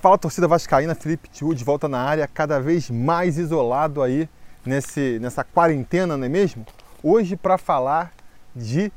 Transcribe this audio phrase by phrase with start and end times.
[0.00, 4.30] Fala torcida vascaína, Felipe Tiu de volta na área, cada vez mais isolado aí
[4.64, 6.64] nesse, nessa quarentena, não é mesmo?
[7.02, 8.10] Hoje para falar
[8.56, 8.90] de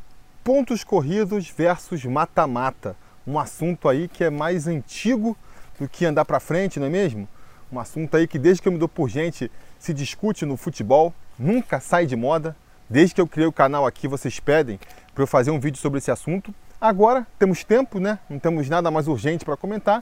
[0.46, 2.96] pontos corridos versus mata-mata,
[3.28, 5.36] um assunto aí que é mais antigo
[5.78, 7.28] do que andar para frente, não é mesmo?
[7.70, 11.14] Um assunto aí que desde que eu me dou por gente se discute no futebol,
[11.38, 12.56] nunca sai de moda.
[12.90, 14.80] Desde que eu criei o canal aqui, vocês pedem
[15.14, 16.56] para eu fazer um vídeo sobre esse assunto.
[16.80, 18.20] Agora temos tempo, né?
[18.30, 20.02] Não temos nada mais urgente para comentar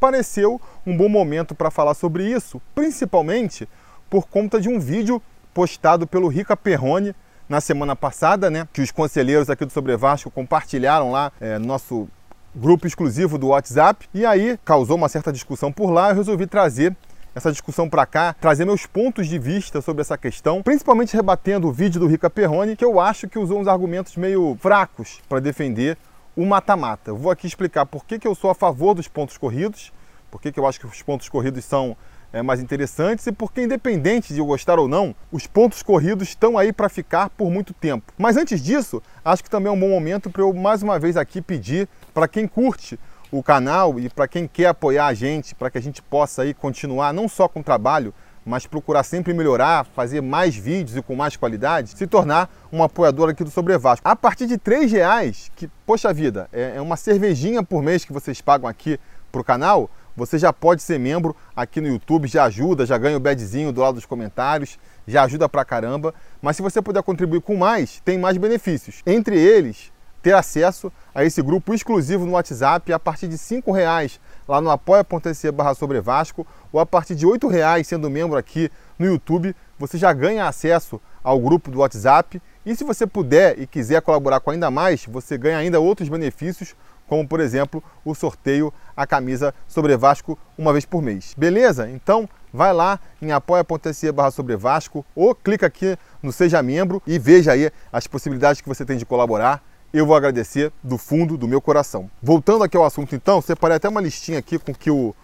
[0.00, 3.68] pareceu um bom momento para falar sobre isso, principalmente
[4.08, 5.20] por conta de um vídeo
[5.52, 7.14] postado pelo Rica Perrone
[7.48, 11.66] na semana passada, né, que os conselheiros aqui do Sobre Vasco compartilharam lá é, no
[11.66, 12.08] nosso
[12.54, 16.96] grupo exclusivo do WhatsApp, e aí causou uma certa discussão por lá, eu resolvi trazer
[17.34, 21.72] essa discussão para cá, trazer meus pontos de vista sobre essa questão, principalmente rebatendo o
[21.72, 25.98] vídeo do Rica Perrone, que eu acho que usou uns argumentos meio fracos para defender
[26.36, 27.12] o mata-mata.
[27.12, 29.92] Vou aqui explicar por que, que eu sou a favor dos pontos corridos,
[30.30, 31.96] por que, que eu acho que os pontos corridos são
[32.32, 36.58] é, mais interessantes e porque, independente de eu gostar ou não, os pontos corridos estão
[36.58, 38.12] aí para ficar por muito tempo.
[38.18, 41.16] Mas antes disso, acho que também é um bom momento para eu mais uma vez
[41.16, 42.98] aqui pedir para quem curte
[43.30, 46.52] o canal e para quem quer apoiar a gente, para que a gente possa aí
[46.52, 48.12] continuar não só com o trabalho,
[48.46, 53.28] mas procurar sempre melhorar, fazer mais vídeos e com mais qualidade, se tornar um apoiador
[53.28, 54.08] aqui do Sobre Vasco.
[54.08, 58.12] A partir de três reais, que, poxa vida, é, é uma cervejinha por mês que
[58.12, 59.00] vocês pagam aqui
[59.32, 63.16] para o canal, você já pode ser membro aqui no YouTube, já ajuda, já ganha
[63.16, 66.14] o badzinho do lado dos comentários, já ajuda pra caramba.
[66.40, 69.02] Mas se você puder contribuir com mais, tem mais benefícios.
[69.04, 74.18] Entre eles, ter acesso a esse grupo exclusivo no WhatsApp a partir de R$ reais
[74.48, 78.70] lá no apoia.se barra sobre Vasco ou a partir de R$ reais sendo membro aqui
[78.98, 83.66] no YouTube, você já ganha acesso ao grupo do WhatsApp e se você puder e
[83.66, 88.70] quiser colaborar com ainda mais, você ganha ainda outros benefícios, como por exemplo o sorteio
[88.94, 91.32] a camisa sobre Vasco uma vez por mês.
[91.34, 91.88] Beleza?
[91.88, 97.18] Então vai lá em apoia.se barra sobre Vasco ou clica aqui no Seja Membro e
[97.18, 99.62] veja aí as possibilidades que você tem de colaborar
[99.92, 102.10] eu vou agradecer do fundo do meu coração.
[102.22, 105.14] Voltando aqui ao assunto então, separei até uma listinha aqui com que o,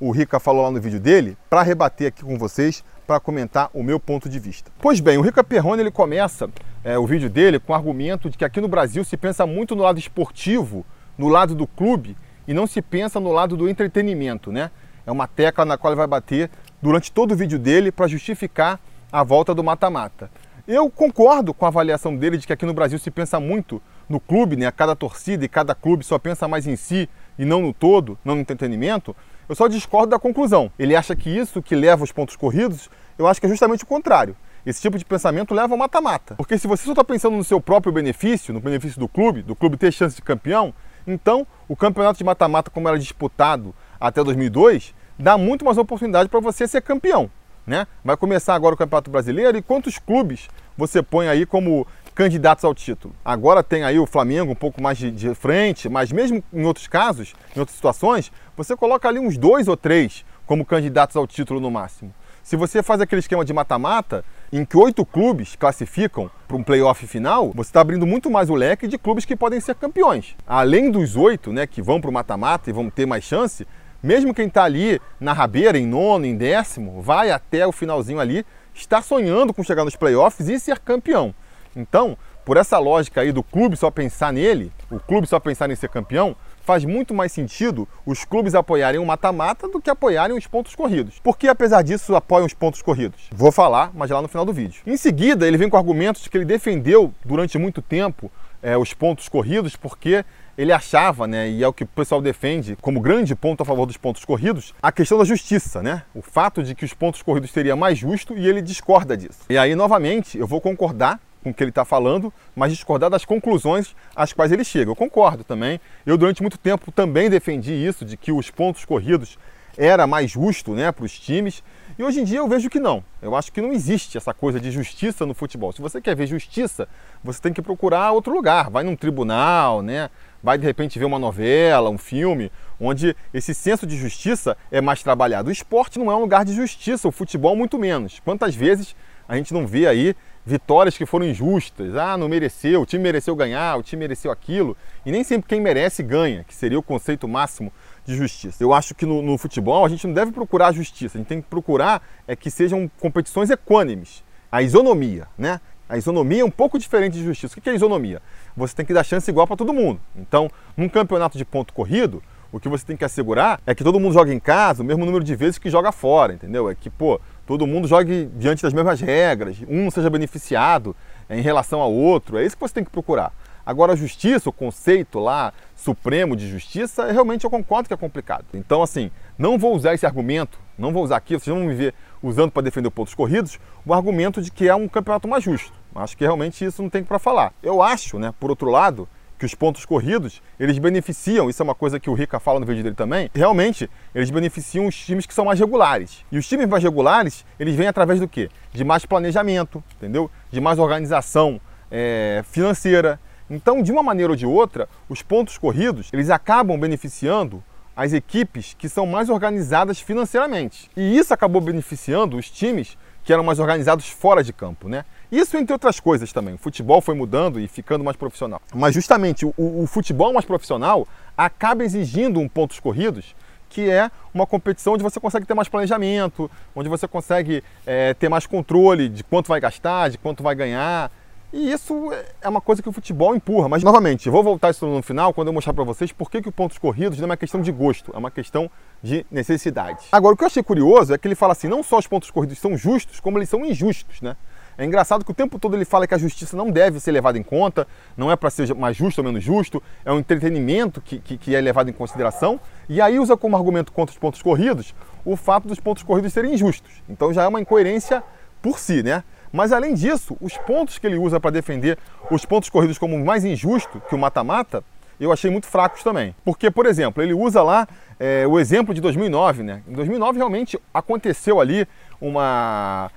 [0.00, 3.82] o Rica falou lá no vídeo dele, para rebater aqui com vocês, para comentar o
[3.82, 4.70] meu ponto de vista.
[4.78, 6.48] Pois bem, o Rica Perrone ele começa
[6.82, 9.76] é, o vídeo dele com o argumento de que aqui no Brasil se pensa muito
[9.76, 10.84] no lado esportivo,
[11.16, 12.16] no lado do clube,
[12.46, 14.70] e não se pensa no lado do entretenimento, né?
[15.06, 16.50] É uma tecla na qual ele vai bater
[16.80, 18.80] durante todo o vídeo dele para justificar
[19.12, 20.30] a volta do mata-mata.
[20.66, 24.18] Eu concordo com a avaliação dele de que aqui no Brasil se pensa muito no
[24.18, 24.70] clube, né?
[24.70, 28.34] Cada torcida e cada clube só pensa mais em si e não no todo, não
[28.34, 29.14] no entretenimento.
[29.48, 30.70] Eu só discordo da conclusão.
[30.78, 32.88] Ele acha que isso que leva os pontos corridos,
[33.18, 34.36] eu acho que é justamente o contrário.
[34.64, 36.36] Esse tipo de pensamento leva ao mata-mata.
[36.36, 39.54] Porque se você só está pensando no seu próprio benefício, no benefício do clube, do
[39.54, 40.72] clube ter chance de campeão,
[41.06, 46.40] então o campeonato de mata-mata, como era disputado até 2002, dá muito mais oportunidade para
[46.40, 47.30] você ser campeão.
[47.66, 47.86] Né?
[48.04, 52.74] Vai começar agora o Campeonato Brasileiro e quantos clubes você põe aí como candidatos ao
[52.74, 53.14] título.
[53.24, 56.86] Agora tem aí o Flamengo um pouco mais de, de, frente, mas mesmo em outros
[56.86, 61.58] casos, em outras situações, você coloca ali uns dois ou três como candidatos ao título
[61.58, 62.14] no máximo.
[62.42, 64.22] Se você faz aquele esquema de mata-mata,
[64.52, 68.54] em que oito clubes classificam para um playoff final, você está abrindo muito mais o
[68.54, 70.36] leque de clubes que podem ser campeões.
[70.46, 73.66] Além dos oito, né, que vão para o mata-mata e vão ter mais chance,
[74.02, 78.44] mesmo quem está ali na rabeira, em nono, em décimo, vai até o finalzinho ali,
[78.74, 81.34] está sonhando com chegar nos playoffs e ser campeão.
[81.76, 85.74] Então, por essa lógica aí do clube só pensar nele, o clube só pensar em
[85.74, 90.46] ser campeão, faz muito mais sentido os clubes apoiarem o mata-mata do que apoiarem os
[90.46, 91.18] pontos corridos.
[91.18, 93.28] Por que, apesar disso, apoiam os pontos corridos?
[93.32, 94.82] Vou falar, mas lá no final do vídeo.
[94.86, 98.30] Em seguida, ele vem com argumentos que ele defendeu durante muito tempo
[98.62, 100.24] é, os pontos corridos porque
[100.56, 103.84] ele achava, né, e é o que o pessoal defende como grande ponto a favor
[103.86, 106.04] dos pontos corridos, a questão da justiça, né?
[106.14, 109.40] O fato de que os pontos corridos seria mais justo e ele discorda disso.
[109.50, 113.24] E aí, novamente, eu vou concordar com o que ele está falando, mas discordar das
[113.24, 114.90] conclusões às quais ele chega.
[114.90, 115.80] Eu concordo também.
[116.04, 119.38] Eu, durante muito tempo, também defendi isso, de que os pontos corridos
[119.76, 121.62] era mais justo né, para os times.
[121.96, 123.04] E hoje em dia eu vejo que não.
[123.22, 125.72] Eu acho que não existe essa coisa de justiça no futebol.
[125.72, 126.88] Se você quer ver justiça,
[127.22, 128.70] você tem que procurar outro lugar.
[128.70, 130.10] Vai num tribunal, né?
[130.44, 135.02] vai de repente ver uma novela, um filme, onde esse senso de justiça é mais
[135.02, 135.48] trabalhado.
[135.48, 138.20] O esporte não é um lugar de justiça, o futebol muito menos.
[138.22, 138.94] Quantas vezes
[139.26, 140.14] a gente não vê aí
[140.46, 141.96] vitórias que foram injustas.
[141.96, 144.76] Ah, não mereceu, o time mereceu ganhar, o time mereceu aquilo.
[145.04, 147.72] E nem sempre quem merece ganha, que seria o conceito máximo
[148.04, 148.62] de justiça.
[148.62, 151.40] Eu acho que no, no futebol a gente não deve procurar justiça, a gente tem
[151.40, 154.22] que procurar é que sejam competições equânimes.
[154.52, 155.60] A isonomia, né?
[155.88, 157.58] A isonomia é um pouco diferente de justiça.
[157.58, 158.22] O que é isonomia?
[158.56, 160.00] Você tem que dar chance igual para todo mundo.
[160.16, 162.22] Então, num campeonato de ponto corrido,
[162.54, 165.04] O que você tem que assegurar é que todo mundo joga em casa o mesmo
[165.04, 166.70] número de vezes que joga fora, entendeu?
[166.70, 170.94] É que, pô, todo mundo jogue diante das mesmas regras, um seja beneficiado
[171.28, 172.38] em relação ao outro.
[172.38, 173.32] É isso que você tem que procurar.
[173.66, 178.44] Agora, a justiça, o conceito lá supremo de justiça, realmente eu concordo que é complicado.
[178.52, 181.94] Então, assim, não vou usar esse argumento, não vou usar aqui, vocês vão me ver
[182.22, 185.72] usando para defender pontos corridos, o argumento de que é um campeonato mais justo.
[185.94, 187.52] Acho que realmente isso não tem para falar.
[187.62, 189.08] Eu acho, né, por outro lado,
[189.44, 192.64] que os pontos corridos, eles beneficiam, isso é uma coisa que o Rica fala no
[192.64, 196.24] vídeo dele também, realmente eles beneficiam os times que são mais regulares.
[196.32, 198.48] E os times mais regulares, eles vêm através do quê?
[198.72, 200.30] De mais planejamento, entendeu?
[200.50, 201.60] De mais organização
[201.90, 203.20] é, financeira.
[203.50, 207.62] Então, de uma maneira ou de outra, os pontos corridos, eles acabam beneficiando
[207.94, 210.90] as equipes que são mais organizadas financeiramente.
[210.96, 215.04] E isso acabou beneficiando os times que eram mais organizados fora de campo, né?
[215.30, 216.54] Isso entre outras coisas também.
[216.54, 218.60] O futebol foi mudando e ficando mais profissional.
[218.74, 221.06] Mas justamente o, o futebol mais profissional
[221.36, 223.34] acaba exigindo um pontos corridos
[223.74, 228.28] que é uma competição onde você consegue ter mais planejamento, onde você consegue é, ter
[228.28, 231.10] mais controle de quanto vai gastar, de quanto vai ganhar.
[231.52, 233.68] E isso é uma coisa que o futebol empurra.
[233.68, 236.48] Mas, novamente, vou voltar isso no final quando eu mostrar para vocês por que, que
[236.48, 238.70] o pontos corridos não é uma questão de gosto, é uma questão
[239.02, 240.06] de necessidade.
[240.12, 242.30] Agora, o que eu achei curioso é que ele fala assim, não só os pontos
[242.30, 244.36] corridos são justos, como eles são injustos, né?
[244.76, 247.38] É engraçado que o tempo todo ele fala que a justiça não deve ser levada
[247.38, 247.86] em conta,
[248.16, 251.54] não é para ser mais justo ou menos justo, é um entretenimento que, que, que,
[251.54, 254.94] é levado em consideração, e aí usa como argumento contra os pontos corridos
[255.24, 257.02] o fato dos pontos corridos serem injustos.
[257.08, 258.22] Então já é uma incoerência
[258.60, 259.24] por si, né?
[259.52, 261.96] Mas além disso, os pontos que ele usa para defender
[262.30, 264.82] os pontos corridos como mais injusto que o mata-mata,
[265.18, 266.34] eu achei muito fracos também.
[266.44, 267.86] Porque, por exemplo, ele usa lá
[268.18, 269.82] é, o exemplo de 2009, né?
[269.86, 271.86] Em 2009 realmente aconteceu ali
[272.20, 273.10] uma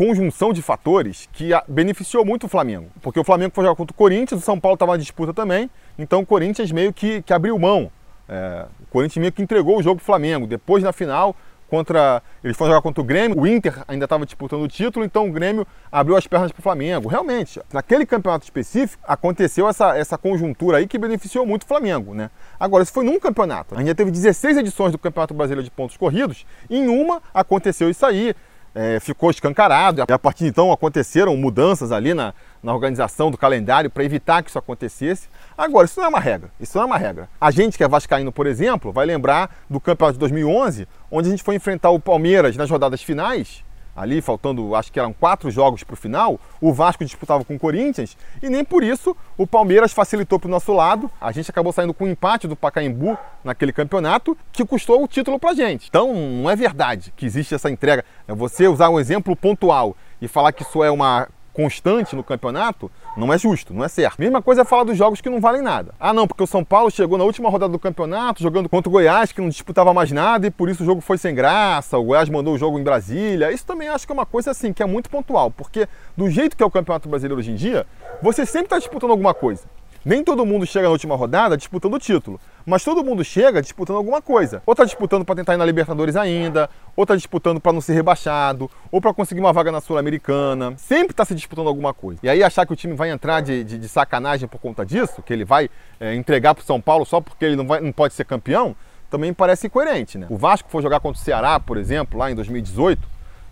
[0.00, 2.86] conjunção de fatores que beneficiou muito o Flamengo.
[3.02, 5.68] Porque o Flamengo foi jogar contra o Corinthians, o São Paulo estava na disputa também,
[5.98, 7.92] então o Corinthians meio que, que abriu mão.
[8.26, 10.46] É, o Corinthians meio que entregou o jogo para o Flamengo.
[10.46, 11.36] Depois, na final,
[11.68, 12.22] contra.
[12.42, 15.32] Eles foram jogar contra o Grêmio, o Inter ainda estava disputando o título, então o
[15.32, 17.06] Grêmio abriu as pernas para o Flamengo.
[17.06, 22.30] Realmente, naquele campeonato específico, aconteceu essa, essa conjuntura aí que beneficiou muito o Flamengo, né?
[22.58, 23.74] Agora, isso foi num campeonato.
[23.74, 27.90] A gente já teve 16 edições do Campeonato Brasileiro de Pontos Corridos, em uma aconteceu
[27.90, 28.34] isso aí
[28.74, 30.04] é, ficou escancarado.
[30.08, 34.42] E a partir de então aconteceram mudanças ali na, na organização do calendário para evitar
[34.42, 35.28] que isso acontecesse.
[35.56, 36.50] Agora, isso não é uma regra.
[36.60, 37.28] Isso não é uma regra.
[37.40, 41.30] A gente que é vascaíno, por exemplo, vai lembrar do campeonato de 2011, onde a
[41.30, 43.64] gente foi enfrentar o Palmeiras nas rodadas finais
[44.00, 47.58] ali faltando, acho que eram quatro jogos para o final, o Vasco disputava com o
[47.58, 51.10] Corinthians e nem por isso o Palmeiras facilitou para o nosso lado.
[51.20, 55.38] A gente acabou saindo com um empate do Pacaembu naquele campeonato que custou o título
[55.38, 55.88] para gente.
[55.88, 58.04] Então não é verdade que existe essa entrega.
[58.26, 62.90] É você usar um exemplo pontual e falar que isso é uma constante no campeonato,
[63.16, 64.18] não é justo, não é certo.
[64.18, 65.94] Mesma coisa é falar dos jogos que não valem nada.
[65.98, 68.92] Ah, não, porque o São Paulo chegou na última rodada do campeonato jogando contra o
[68.92, 71.98] Goiás, que não disputava mais nada e por isso o jogo foi sem graça.
[71.98, 73.52] O Goiás mandou o jogo em Brasília.
[73.52, 76.56] Isso também acho que é uma coisa assim, que é muito pontual, porque do jeito
[76.56, 77.86] que é o Campeonato Brasileiro hoje em dia,
[78.22, 79.64] você sempre está disputando alguma coisa.
[80.02, 83.96] Nem todo mundo chega na última rodada disputando o título, mas todo mundo chega disputando
[83.96, 84.62] alguma coisa.
[84.64, 87.92] Ou está disputando para tentar ir na Libertadores ainda, ou está disputando para não ser
[87.92, 90.72] rebaixado, ou para conseguir uma vaga na Sul-Americana.
[90.78, 92.18] Sempre está se disputando alguma coisa.
[92.22, 95.22] E aí achar que o time vai entrar de, de, de sacanagem por conta disso,
[95.22, 95.68] que ele vai
[96.00, 98.74] é, entregar para o São Paulo só porque ele não, vai, não pode ser campeão,
[99.10, 100.16] também parece incoerente.
[100.16, 100.26] Né?
[100.30, 103.06] O Vasco foi jogar contra o Ceará, por exemplo, lá em 2018,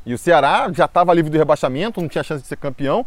[0.06, 3.04] e o Ceará já estava livre do rebaixamento, não tinha chance de ser campeão,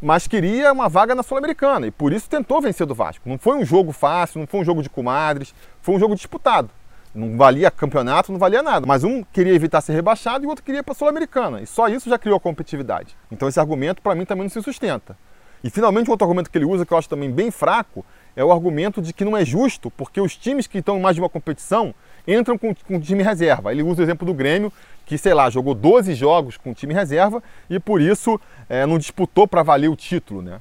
[0.00, 3.28] mas queria uma vaga na Sul-Americana e por isso tentou vencer do Vasco.
[3.28, 6.70] Não foi um jogo fácil, não foi um jogo de comadres, foi um jogo disputado.
[7.14, 8.86] Não valia campeonato, não valia nada.
[8.86, 11.60] Mas um queria evitar ser rebaixado e o outro queria para a Sul-Americana.
[11.60, 13.16] E só isso já criou competitividade.
[13.30, 15.16] Então esse argumento para mim também não se sustenta.
[15.62, 18.04] E finalmente um outro argumento que ele usa que eu acho também bem fraco
[18.34, 21.16] é o argumento de que não é justo porque os times que estão em mais
[21.16, 21.94] de uma competição
[22.32, 23.72] entram com, com time reserva.
[23.72, 24.72] Ele usa o exemplo do Grêmio,
[25.04, 29.48] que, sei lá, jogou 12 jogos com time reserva e por isso é, não disputou
[29.48, 30.60] para valer o título, né?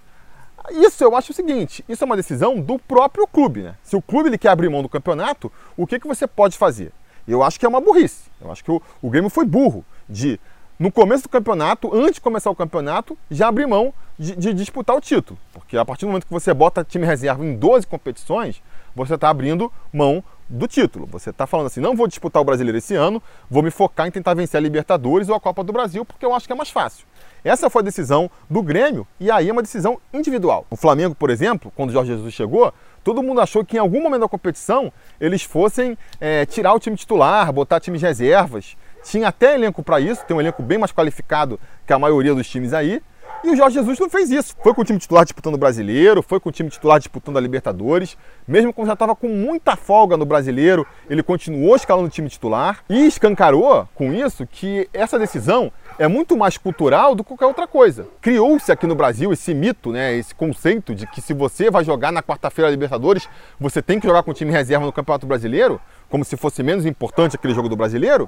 [0.71, 3.75] Isso eu acho o seguinte, isso é uma decisão do próprio clube, né?
[3.83, 6.91] Se o clube ele quer abrir mão do campeonato, o que, que você pode fazer?
[7.27, 8.23] Eu acho que é uma burrice.
[8.41, 10.39] Eu acho que o, o Grêmio foi burro de,
[10.77, 14.95] no começo do campeonato, antes de começar o campeonato, já abrir mão de, de disputar
[14.95, 15.39] o título.
[15.53, 18.61] Porque a partir do momento que você bota time reserva em 12 competições,
[18.95, 21.05] você está abrindo mão do título.
[21.11, 24.11] Você está falando assim, não vou disputar o Brasileiro esse ano, vou me focar em
[24.11, 26.69] tentar vencer a Libertadores ou a Copa do Brasil, porque eu acho que é mais
[26.69, 27.05] fácil.
[27.43, 30.65] Essa foi a decisão do Grêmio e aí é uma decisão individual.
[30.69, 34.01] O Flamengo, por exemplo, quando o Jorge Jesus chegou, todo mundo achou que em algum
[34.01, 34.91] momento da competição
[35.21, 38.75] eles fossem é, tirar o time titular, botar times reservas.
[39.03, 42.49] Tinha até elenco para isso, tem um elenco bem mais qualificado que a maioria dos
[42.49, 43.01] times aí.
[43.41, 44.53] E o Jorge Jesus não fez isso.
[44.61, 47.41] Foi com o time titular disputando o Brasileiro, foi com o time titular disputando a
[47.41, 48.17] Libertadores.
[48.45, 52.83] Mesmo quando já estava com muita folga no Brasileiro, ele continuou escalando o time titular
[52.89, 57.65] e escancarou com isso que essa decisão é muito mais cultural do que qualquer outra
[57.65, 58.07] coisa.
[58.19, 62.11] Criou-se aqui no Brasil esse mito, né, esse conceito de que se você vai jogar
[62.11, 65.79] na quarta-feira a Libertadores, você tem que jogar com o time reserva no Campeonato Brasileiro,
[66.09, 68.27] como se fosse menos importante aquele jogo do Brasileiro.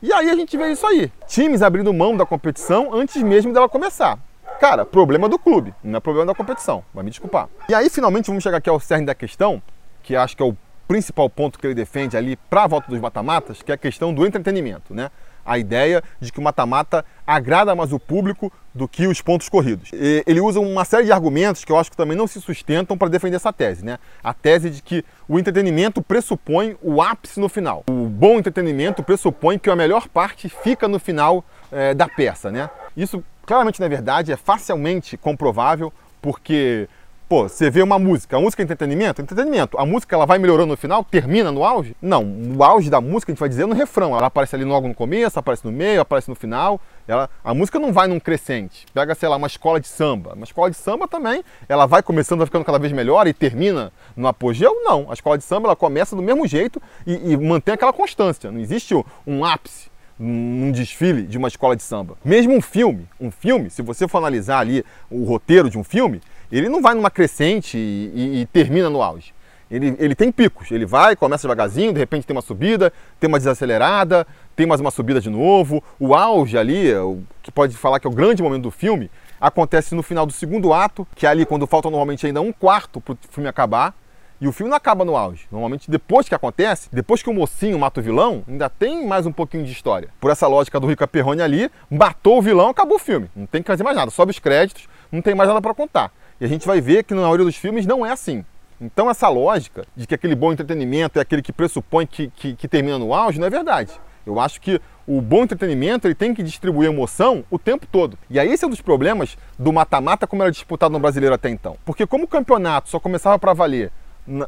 [0.00, 1.12] E aí a gente vê isso aí.
[1.26, 4.18] Times abrindo mão da competição antes mesmo dela começar.
[4.62, 7.48] Cara, problema do clube, não é problema da competição, vai me desculpar.
[7.68, 9.60] E aí, finalmente, vamos chegar aqui ao cerne da questão,
[10.04, 13.00] que acho que é o principal ponto que ele defende ali para a volta dos
[13.00, 15.10] mata-matas, que é a questão do entretenimento, né?
[15.44, 19.90] A ideia de que o mata-mata agrada mais o público do que os pontos corridos.
[19.92, 22.96] E ele usa uma série de argumentos que eu acho que também não se sustentam
[22.96, 23.98] para defender essa tese, né?
[24.22, 27.82] A tese de que o entretenimento pressupõe o ápice no final.
[27.90, 32.70] O bom entretenimento pressupõe que a melhor parte fica no final é, da peça, né?
[32.96, 36.88] Isso claramente não é verdade, é facilmente comprovável, porque,
[37.28, 39.20] pô, você vê uma música, a música é entretenimento?
[39.20, 39.78] Entretenimento.
[39.78, 41.96] A música ela vai melhorando no final, termina no auge?
[42.00, 44.16] Não, o auge da música a gente vai dizer no refrão.
[44.16, 46.80] Ela aparece ali logo no começo, aparece no meio, aparece no final.
[47.08, 48.86] Ela, a música não vai num crescente.
[48.94, 50.34] Pega, sei lá, uma escola de samba.
[50.34, 53.92] Uma escola de samba também, ela vai começando, vai ficando cada vez melhor e termina
[54.14, 54.72] no apogeu?
[54.84, 55.10] Não.
[55.10, 58.52] A escola de samba ela começa do mesmo jeito e, e mantém aquela constância.
[58.52, 58.94] Não existe
[59.26, 62.16] um ápice num desfile de uma escola de samba.
[62.24, 66.20] Mesmo um filme, um filme, se você for analisar ali o roteiro de um filme,
[66.50, 69.34] ele não vai numa crescente e, e, e termina no auge.
[69.70, 73.38] Ele, ele tem picos, ele vai, começa devagarzinho, de repente tem uma subida, tem uma
[73.38, 75.82] desacelerada, tem mais uma subida de novo.
[75.98, 79.94] O auge ali, o que pode falar que é o grande momento do filme, acontece
[79.94, 83.14] no final do segundo ato, que é ali quando falta normalmente ainda um quarto para
[83.14, 83.94] o filme acabar.
[84.42, 85.46] E o filme não acaba no auge.
[85.52, 89.30] Normalmente, depois que acontece, depois que o mocinho mata o vilão, ainda tem mais um
[89.30, 90.08] pouquinho de história.
[90.20, 93.30] Por essa lógica do Rica Perrone ali, matou o vilão, acabou o filme.
[93.36, 94.10] Não tem que fazer mais nada.
[94.10, 96.10] Sobe os créditos, não tem mais nada para contar.
[96.40, 98.44] E a gente vai ver que na maioria dos filmes não é assim.
[98.80, 102.66] Então essa lógica de que aquele bom entretenimento é aquele que pressupõe que, que, que
[102.66, 103.92] termina no auge não é verdade.
[104.26, 108.18] Eu acho que o bom entretenimento ele tem que distribuir emoção o tempo todo.
[108.28, 111.48] E aí esse é um dos problemas do mata-mata como era disputado no brasileiro até
[111.48, 111.76] então.
[111.84, 113.92] Porque como o campeonato só começava para valer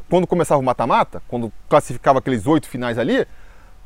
[0.09, 3.25] quando começava o mata-mata, quando classificava aqueles oito finais ali,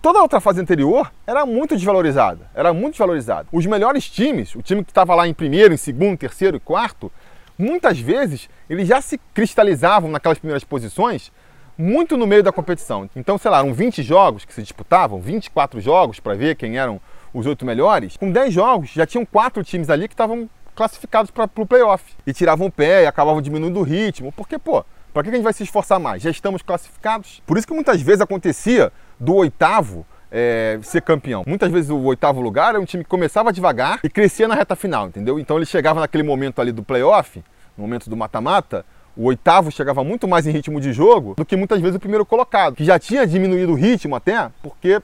[0.01, 2.49] toda a outra fase anterior era muito desvalorizada.
[2.53, 3.47] Era muito desvalorizada.
[3.51, 7.11] Os melhores times, o time que estava lá em primeiro, em segundo, terceiro e quarto,
[7.57, 11.31] muitas vezes eles já se cristalizavam naquelas primeiras posições
[11.77, 13.09] muito no meio da competição.
[13.15, 16.99] Então, sei lá, eram 20 jogos que se disputavam, 24 jogos para ver quem eram
[17.33, 18.17] os oito melhores.
[18.17, 22.03] Com 10 jogos, já tinham quatro times ali que estavam classificados para o playoff.
[22.27, 24.31] E tiravam o pé e acabavam diminuindo o ritmo.
[24.33, 26.21] Porque, pô, para que a gente vai se esforçar mais?
[26.21, 27.41] Já estamos classificados.
[27.45, 31.43] Por isso que muitas vezes acontecia do oitavo é, ser campeão.
[31.45, 34.75] Muitas vezes o oitavo lugar era um time que começava devagar e crescia na reta
[34.75, 35.39] final, entendeu?
[35.39, 37.43] Então ele chegava naquele momento ali do playoff,
[37.77, 38.85] no momento do mata-mata,
[39.15, 42.25] o oitavo chegava muito mais em ritmo de jogo do que muitas vezes o primeiro
[42.25, 45.01] colocado, que já tinha diminuído o ritmo até, porque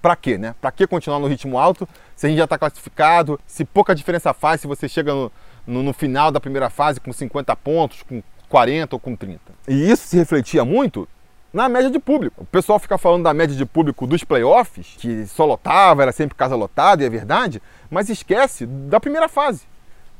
[0.00, 0.54] para quê, né?
[0.60, 4.32] Para que continuar no ritmo alto se a gente já está classificado, se pouca diferença
[4.32, 5.32] faz se você chega no,
[5.66, 9.40] no, no, final da primeira fase com 50 pontos, com 40 ou com 30.
[9.66, 11.08] E isso se refletia muito
[11.52, 12.42] na média de público.
[12.42, 16.34] O pessoal fica falando da média de público dos playoffs, que só lotava, era sempre
[16.34, 19.62] casa lotada, e é verdade, mas esquece da primeira fase.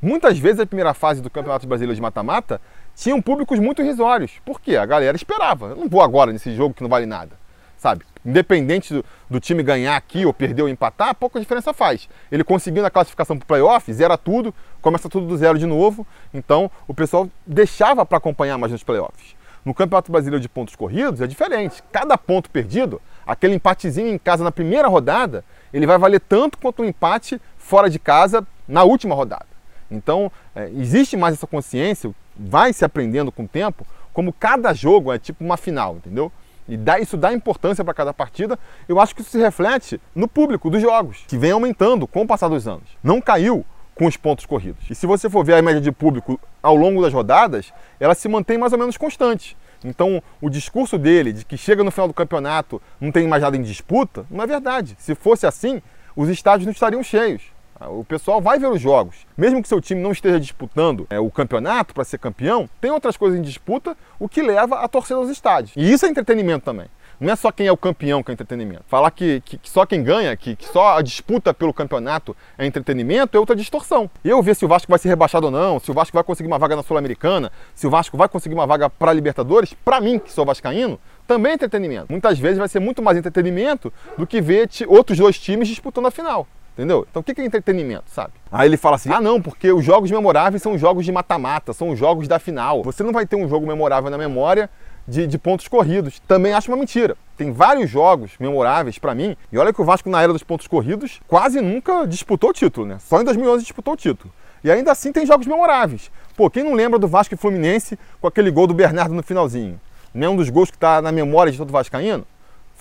[0.01, 2.61] Muitas vezes a primeira fase do Campeonato Brasileiro de Mata-Mata
[2.97, 4.41] tinham públicos muito irrisórios.
[4.47, 4.77] Por quê?
[4.77, 5.67] A galera esperava.
[5.67, 7.41] Eu não vou agora nesse jogo que não vale nada
[7.81, 8.05] sabe?
[8.25, 12.09] Independente do, do, time ganhar aqui ou perder ou empatar, pouca diferença faz.
[12.31, 16.07] Ele conseguindo a classificação para o playoff, zera tudo, começa tudo do zero de novo.
[16.33, 19.35] Então o pessoal deixava para acompanhar mais nos playoffs.
[19.65, 21.83] No Campeonato Brasileiro de Pontos Corridos é diferente.
[21.93, 26.83] Cada ponto perdido, aquele empatezinho em casa na primeira rodada, ele vai valer tanto quanto
[26.83, 29.47] um empate fora de casa na última rodada.
[29.91, 35.13] Então é, existe mais essa consciência, vai se aprendendo com o tempo, como cada jogo
[35.13, 36.33] é tipo uma final, entendeu?
[36.69, 40.29] E dá, isso dá importância para cada partida, eu acho que isso se reflete no
[40.29, 42.89] público dos jogos, que vem aumentando com o passar dos anos.
[43.03, 43.65] Não caiu
[43.95, 44.89] com os pontos corridos.
[44.89, 48.29] E se você for ver a média de público ao longo das rodadas, ela se
[48.29, 49.57] mantém mais ou menos constante.
[49.85, 53.57] Então, o discurso dele de que chega no final do campeonato não tem mais nada
[53.57, 54.97] em disputa, não é verdade.
[54.99, 55.83] Se fosse assim,
[56.15, 57.43] os estádios não estariam cheios.
[57.89, 59.27] O pessoal vai ver os jogos.
[59.37, 63.17] Mesmo que seu time não esteja disputando é, o campeonato para ser campeão, tem outras
[63.17, 65.73] coisas em disputa, o que leva a torcer aos estádios.
[65.77, 66.87] E isso é entretenimento também.
[67.19, 68.85] Não é só quem é o campeão que é entretenimento.
[68.87, 72.65] Falar que, que, que só quem ganha, que, que, só a disputa pelo campeonato é
[72.65, 74.11] entretenimento, é outra distorção.
[74.25, 76.47] Eu ver se o Vasco vai ser rebaixado ou não, se o Vasco vai conseguir
[76.47, 80.19] uma vaga na Sul-Americana, se o Vasco vai conseguir uma vaga para Libertadores, para mim,
[80.19, 82.07] que sou vascaíno, também é entretenimento.
[82.09, 86.11] Muitas vezes vai ser muito mais entretenimento do que ver outros dois times disputando a
[86.11, 86.47] final
[86.81, 87.07] Entendeu?
[87.11, 88.33] Então o que é entretenimento, sabe?
[88.51, 91.75] Aí ele fala assim: ah, não, porque os jogos memoráveis são os jogos de mata-mata,
[91.75, 92.83] são os jogos da final.
[92.83, 94.71] Você não vai ter um jogo memorável na memória
[95.07, 96.21] de, de, pontos corridos.
[96.21, 97.19] Também acho uma mentira.
[97.37, 99.37] Tem vários jogos memoráveis para mim.
[99.53, 102.87] E olha que o Vasco, na era dos pontos corridos, quase nunca disputou o título,
[102.87, 102.97] né?
[102.99, 104.33] Só em 2011 disputou o título.
[104.65, 106.11] E ainda assim tem jogos memoráveis.
[106.35, 109.79] Pô, quem não lembra do Vasco e Fluminense com aquele gol do Bernardo no finalzinho?
[110.15, 112.25] Nenhum dos gols que está na memória de todo Vascaíno?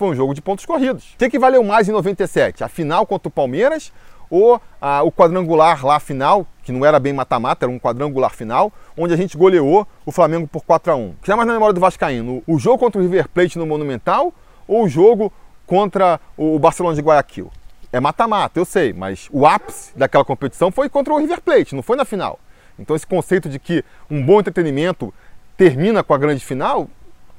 [0.00, 1.12] Foi um jogo de pontos corridos.
[1.12, 2.64] O que, que valeu mais em 97?
[2.64, 3.92] A final contra o Palmeiras
[4.30, 4.58] ou
[5.04, 9.16] o quadrangular lá final, que não era bem mata-mata, era um quadrangular final, onde a
[9.18, 11.80] gente goleou o Flamengo por 4 a 1 O que é mais na memória do
[11.80, 12.42] Vascaíno?
[12.46, 14.32] O jogo contra o River Plate no Monumental
[14.66, 15.30] ou o jogo
[15.66, 17.50] contra o Barcelona de Guayaquil?
[17.92, 21.82] É mata-mata, eu sei, mas o ápice daquela competição foi contra o River Plate, não
[21.82, 22.40] foi na final.
[22.78, 25.12] Então esse conceito de que um bom entretenimento
[25.58, 26.88] termina com a grande final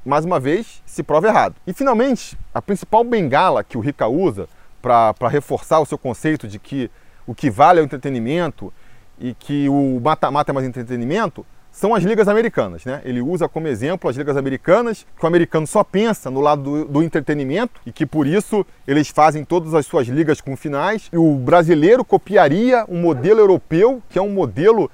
[0.04, 1.54] mais uma vez, se prova errado.
[1.66, 4.48] E finalmente, a principal bengala que o Rica usa
[4.80, 6.90] para reforçar o seu conceito de que
[7.26, 8.72] o que vale é o entretenimento
[9.18, 12.84] e que o mata-mata é mais entretenimento são as ligas americanas.
[12.84, 13.00] Né?
[13.04, 16.84] Ele usa como exemplo as ligas americanas, que o americano só pensa no lado do,
[16.84, 21.08] do, entretenimento e que por isso eles fazem todas as suas ligas com finais.
[21.10, 24.90] E o brasileiro copiaria um modelo europeu, que é um modelo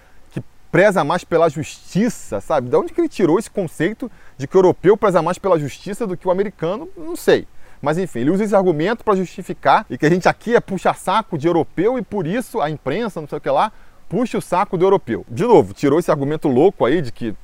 [0.70, 2.68] preza mais pela justiça, sabe?
[2.68, 6.06] De onde que ele tirou esse conceito de que o europeu preza mais pela justiça
[6.06, 6.88] do que o americano?
[6.96, 7.46] Não sei.
[7.80, 11.38] Mas enfim, ele usa esse argumento para justificar e que a gente aqui é puxa-saco
[11.38, 13.72] de europeu e por isso a imprensa, não sei o que lá,
[14.08, 15.24] puxa o saco do europeu.
[15.28, 17.34] De novo, tirou esse argumento louco aí de que,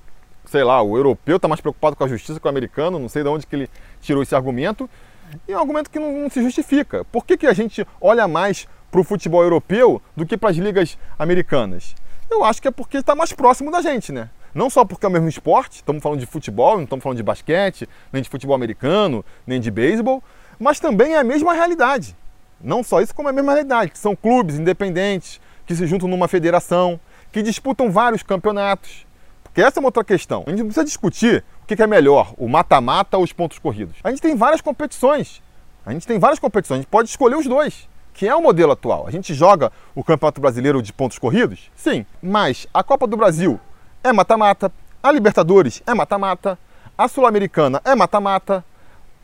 [0.47, 3.23] sei lá, o europeu está mais preocupado com a justiça que o americano, não sei
[3.23, 4.91] de onde que ele tirou esse argumento.
[5.49, 7.05] E é um argumento que não, não se justifica.
[7.07, 10.57] Por que, que a gente olha mais para o futebol europeu do que para as
[10.57, 11.95] ligas americanas?
[12.35, 14.29] Eu acho que é porque está mais próximo da gente, né?
[14.53, 17.23] Não só porque é o mesmo esporte, estamos falando de futebol, não estamos falando de
[17.23, 20.21] basquete, nem de futebol americano, nem de beisebol,
[20.59, 22.17] mas também é a mesma realidade.
[22.61, 26.09] Não só isso, como é a mesma realidade, que são clubes independentes, que se juntam
[26.09, 26.99] numa federação,
[27.31, 29.07] que disputam vários campeonatos.
[29.45, 30.43] Porque essa é uma outra questão.
[30.45, 33.97] A gente não precisa discutir o que é melhor, o mata-mata ou os pontos corridos.
[34.03, 35.41] A gente tem várias competições.
[35.87, 38.73] A gente tem várias competições, a gente pode escolher os dois que é o modelo
[38.73, 39.07] atual.
[39.07, 41.71] A gente joga o Campeonato Brasileiro de pontos corridos?
[41.75, 43.61] Sim, mas a Copa do Brasil
[44.03, 46.57] é mata-mata, a Libertadores é mata-mata,
[46.97, 48.65] a Sul-Americana é mata-mata,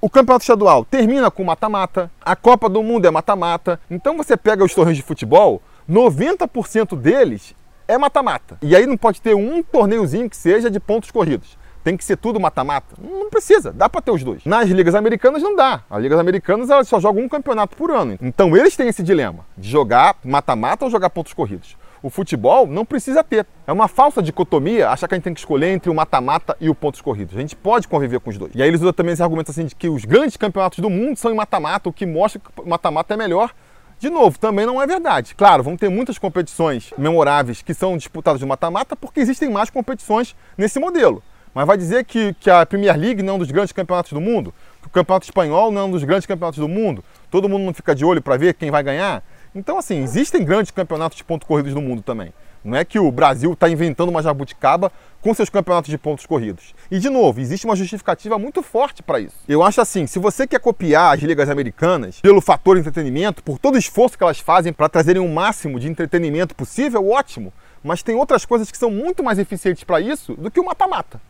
[0.00, 3.80] o Campeonato Estadual termina com mata-mata, a Copa do Mundo é mata-mata.
[3.90, 7.54] Então você pega os torneios de futebol, 90% deles
[7.86, 8.58] é mata-mata.
[8.62, 12.16] E aí não pode ter um torneiozinho que seja de pontos corridos tem que ser
[12.16, 12.94] tudo mata-mata?
[13.00, 14.44] Não precisa, dá para ter os dois.
[14.44, 15.82] Nas ligas americanas não dá.
[15.88, 18.18] As ligas americanas elas só jogam um campeonato por ano.
[18.20, 21.76] Então eles têm esse dilema de jogar mata-mata ou jogar pontos corridos.
[22.02, 23.46] O futebol não precisa ter.
[23.66, 26.70] É uma falsa dicotomia achar que a gente tem que escolher entre o mata-mata e
[26.70, 27.36] o pontos corridos.
[27.36, 28.52] A gente pode conviver com os dois.
[28.54, 31.18] E aí eles usam também esse argumento assim de que os grandes campeonatos do mundo
[31.18, 33.52] são em mata-mata, o que mostra que mata-mata é melhor.
[33.98, 35.34] De novo, também não é verdade.
[35.34, 40.34] Claro, vão ter muitas competições memoráveis que são disputadas de mata-mata porque existem mais competições
[40.56, 41.22] nesse modelo.
[41.54, 44.20] Mas vai dizer que, que a Premier League não é um dos grandes campeonatos do
[44.20, 44.54] mundo?
[44.80, 47.04] Que o campeonato espanhol não é um dos grandes campeonatos do mundo?
[47.30, 49.22] Todo mundo não fica de olho para ver quem vai ganhar?
[49.52, 52.32] Então, assim, existem grandes campeonatos de pontos corridos no mundo também.
[52.62, 56.72] Não é que o Brasil está inventando uma jabuticaba com seus campeonatos de pontos corridos.
[56.88, 59.36] E, de novo, existe uma justificativa muito forte para isso.
[59.48, 63.74] Eu acho assim, se você quer copiar as ligas americanas pelo fator entretenimento, por todo
[63.74, 67.52] o esforço que elas fazem para trazerem o máximo de entretenimento possível, ótimo.
[67.82, 71.20] Mas tem outras coisas que são muito mais eficientes para isso do que o mata-mata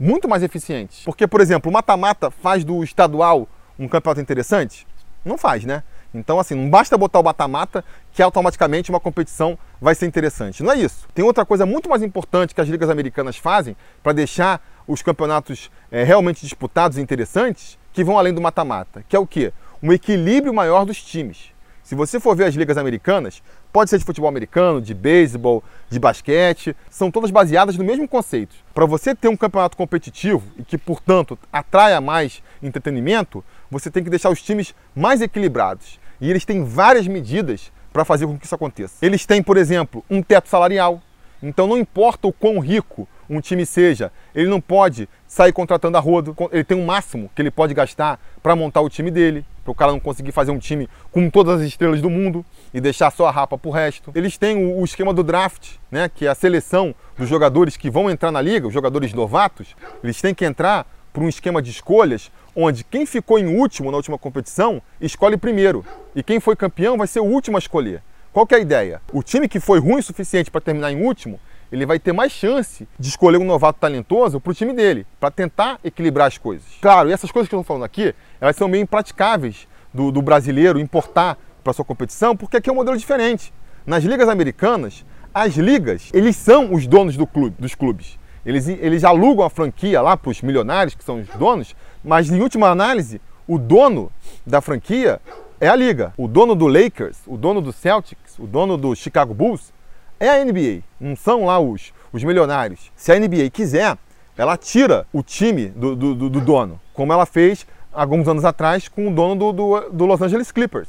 [0.00, 1.02] muito mais eficientes.
[1.04, 3.46] Porque, por exemplo, o mata-mata faz do estadual
[3.78, 4.86] um campeonato interessante?
[5.22, 5.82] Não faz, né?
[6.12, 10.62] Então, assim, não basta botar o mata-mata que automaticamente uma competição vai ser interessante.
[10.62, 11.06] Não é isso.
[11.14, 15.70] Tem outra coisa muito mais importante que as ligas americanas fazem para deixar os campeonatos
[15.92, 19.52] é, realmente disputados e interessantes, que vão além do mata-mata, que é o quê?
[19.82, 21.52] Um equilíbrio maior dos times.
[21.90, 25.98] Se você for ver as ligas americanas, pode ser de futebol americano, de beisebol, de
[25.98, 28.54] basquete, são todas baseadas no mesmo conceito.
[28.72, 34.10] Para você ter um campeonato competitivo e que, portanto, atraia mais entretenimento, você tem que
[34.10, 35.98] deixar os times mais equilibrados.
[36.20, 39.04] E eles têm várias medidas para fazer com que isso aconteça.
[39.04, 41.02] Eles têm, por exemplo, um teto salarial.
[41.42, 46.00] Então não importa o quão rico um time seja, ele não pode sair contratando a
[46.00, 46.36] rodo.
[46.52, 49.74] Ele tem um máximo que ele pode gastar para montar o time dele, para o
[49.74, 53.26] cara não conseguir fazer um time com todas as estrelas do mundo e deixar só
[53.26, 54.10] a rapa para o resto.
[54.14, 57.90] Eles têm o, o, esquema do draft, né, que é a seleção dos jogadores que
[57.90, 61.70] vão entrar na liga, os jogadores novatos, eles têm que entrar por um esquema de
[61.70, 66.96] escolhas onde quem ficou em último na última competição escolhe primeiro e quem foi campeão
[66.96, 68.02] vai ser o último a escolher.
[68.32, 69.00] Qual é a ideia?
[69.12, 71.40] O time que foi ruim o suficiente para terminar em último
[71.72, 75.30] ele vai ter mais chance de escolher um novato talentoso para o time dele, para
[75.30, 76.66] tentar equilibrar as coisas.
[76.80, 80.22] Claro, e essas coisas que eu estou falando aqui, elas são meio impraticáveis do, do
[80.22, 83.52] brasileiro importar para sua competição, porque aqui é um modelo diferente.
[83.86, 88.18] Nas ligas americanas, as ligas, eles são os donos do clube, dos clubes.
[88.44, 92.40] Eles, eles alugam a franquia lá para os milionários, que são os donos, mas em
[92.40, 94.10] última análise, o dono
[94.46, 95.20] da franquia
[95.60, 96.14] é a liga.
[96.16, 99.72] O dono do Lakers, o dono do Celtics, o dono do Chicago Bulls
[100.18, 100.82] é a NBA.
[100.98, 102.90] Não são lá os, os milionários.
[102.96, 103.96] Se a NBA quiser,
[104.36, 109.08] ela tira o time do, do, do dono, como ela fez alguns anos atrás com
[109.08, 110.88] o dono do, do, do Los Angeles Clippers.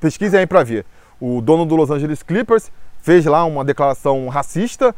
[0.00, 0.84] Pesquise aí para ver.
[1.20, 2.70] O dono do Los Angeles Clippers
[3.00, 4.94] fez lá uma declaração racista,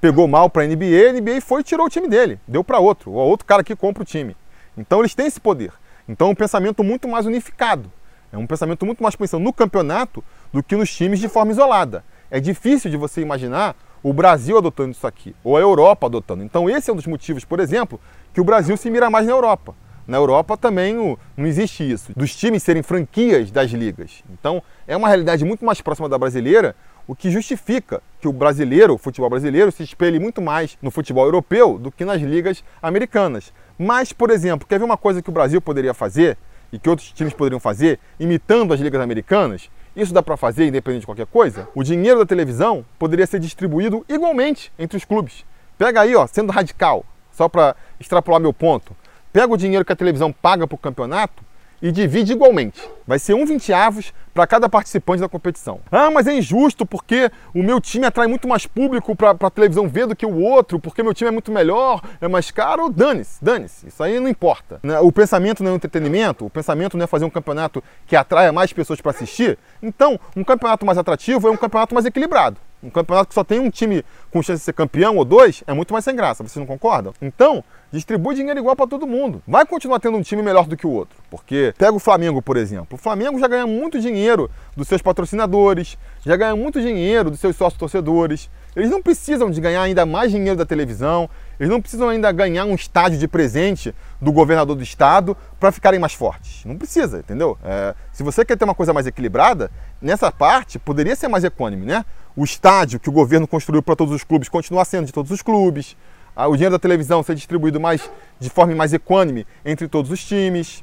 [0.00, 2.78] pegou mal para a NBA, a NBA foi e tirou o time dele, deu para
[2.78, 4.36] outro, o outro cara que compra o time.
[4.76, 5.72] Então eles têm esse poder.
[6.08, 7.90] Então é um pensamento muito mais unificado.
[8.32, 12.04] É um pensamento muito mais pensando no campeonato do que nos times de forma isolada.
[12.30, 16.42] É difícil de você imaginar o Brasil adotando isso aqui, ou a Europa adotando.
[16.42, 17.98] Então esse é um dos motivos, por exemplo,
[18.34, 19.74] que o Brasil se mira mais na Europa.
[20.06, 20.94] Na Europa também
[21.36, 24.22] não existe isso, dos times serem franquias das ligas.
[24.30, 28.94] Então é uma realidade muito mais próxima da brasileira, o que justifica que o brasileiro,
[28.94, 33.52] o futebol brasileiro, se espelhe muito mais no futebol europeu do que nas ligas americanas.
[33.78, 36.36] Mas, por exemplo, quer ver uma coisa que o Brasil poderia fazer
[36.72, 39.70] e que outros times poderiam fazer, imitando as ligas americanas?
[39.94, 41.68] Isso dá para fazer independente de qualquer coisa?
[41.74, 45.44] O dinheiro da televisão poderia ser distribuído igualmente entre os clubes.
[45.78, 48.96] Pega aí, ó, sendo radical, só para extrapolar meu ponto.
[49.34, 51.42] Pega o dinheiro que a televisão paga para o campeonato
[51.82, 52.80] e divide igualmente.
[53.04, 55.80] Vai ser um vinteavos para cada participante da competição.
[55.90, 59.88] Ah, mas é injusto porque o meu time atrai muito mais público para a televisão
[59.88, 62.88] ver do que o outro, porque meu time é muito melhor, é mais caro.
[62.88, 63.88] Dane-se, dane-se.
[63.88, 64.78] Isso aí não importa.
[64.84, 65.00] Né?
[65.00, 68.72] O pensamento não é entretenimento, o pensamento não é fazer um campeonato que atraia mais
[68.72, 69.58] pessoas para assistir.
[69.82, 72.56] Então, um campeonato mais atrativo é um campeonato mais equilibrado.
[72.84, 75.72] Um campeonato que só tem um time com chance de ser campeão ou dois é
[75.72, 77.14] muito mais sem graça, vocês não concordam?
[77.22, 79.42] Então, distribui dinheiro igual para todo mundo.
[79.48, 81.16] Vai continuar tendo um time melhor do que o outro.
[81.30, 82.88] Porque pega o Flamengo, por exemplo.
[82.92, 87.56] O Flamengo já ganha muito dinheiro dos seus patrocinadores, já ganha muito dinheiro dos seus
[87.56, 88.50] sócios torcedores.
[88.76, 92.64] Eles não precisam de ganhar ainda mais dinheiro da televisão, eles não precisam ainda ganhar
[92.64, 96.64] um estádio de presente do governador do estado para ficarem mais fortes.
[96.64, 97.58] Não precisa, entendeu?
[97.64, 101.86] É, se você quer ter uma coisa mais equilibrada, nessa parte poderia ser mais econômico,
[101.86, 102.04] né?
[102.36, 105.40] O estádio que o governo construiu para todos os clubes continuar sendo de todos os
[105.40, 105.96] clubes
[106.36, 110.82] o dinheiro da televisão ser distribuído mais de forma mais equânime entre todos os times.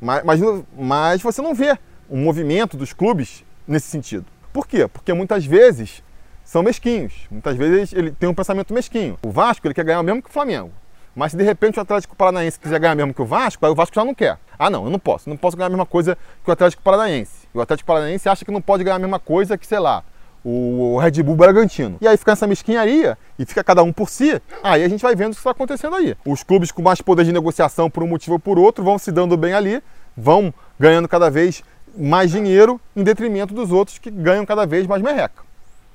[0.00, 0.40] Mas, mas,
[0.76, 1.78] mas você não vê
[2.10, 4.26] um movimento dos clubes nesse sentido.
[4.52, 4.88] Por quê?
[4.88, 6.02] Porque muitas vezes
[6.48, 7.12] são mesquinhos.
[7.30, 9.18] Muitas vezes ele tem um pensamento mesquinho.
[9.22, 10.70] O Vasco ele quer ganhar o mesmo que o Flamengo.
[11.14, 13.70] Mas se de repente o Atlético Paranaense quiser ganhar o mesmo que o Vasco, aí
[13.70, 14.38] o Vasco já não quer.
[14.58, 15.28] Ah, não, eu não posso.
[15.28, 17.46] Não posso ganhar a mesma coisa que o Atlético Paranaense.
[17.54, 20.02] E o Atlético Paranaense acha que não pode ganhar a mesma coisa que, sei lá,
[20.42, 21.98] o Red Bull Bragantino.
[22.00, 25.14] E aí fica essa mesquinharia e fica cada um por si, aí a gente vai
[25.14, 26.16] vendo o que está acontecendo aí.
[26.24, 29.12] Os clubes com mais poder de negociação por um motivo ou por outro vão se
[29.12, 29.82] dando bem ali,
[30.16, 31.62] vão ganhando cada vez
[31.94, 35.47] mais dinheiro em detrimento dos outros que ganham cada vez mais merreca.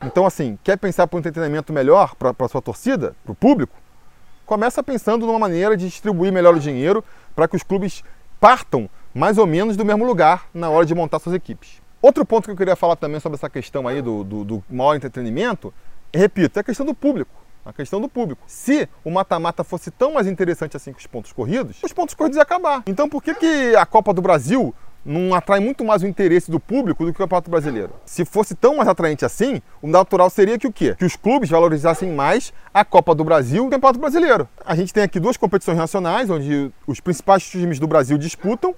[0.06, 3.76] Então, assim, quer pensar para um entretenimento melhor para a sua torcida, para o público?
[4.46, 7.04] Começa pensando numa maneira de distribuir melhor o dinheiro
[7.36, 8.04] para que os clubes
[8.40, 11.82] partam mais ou menos do mesmo lugar na hora de montar suas equipes.
[12.02, 14.96] Outro ponto que eu queria falar também sobre essa questão aí do, do, do maior
[14.96, 15.74] entretenimento,
[16.14, 17.32] repito, é a questão do público.
[17.66, 18.44] A questão do público.
[18.46, 22.36] Se o mata-mata fosse tão mais interessante assim que os pontos corridos, os pontos corridos
[22.36, 22.84] iam acabar.
[22.86, 26.60] Então por que, que a Copa do Brasil não atrai muito mais o interesse do
[26.60, 27.92] público do que o Campeonato Brasileiro?
[28.06, 30.96] Se fosse tão mais atraente assim, o natural seria que o quê?
[30.98, 34.48] Que os clubes valorizassem mais a Copa do Brasil e o Campeonato Brasileiro.
[34.66, 38.74] A gente tem aqui duas competições nacionais, onde os principais times do Brasil disputam.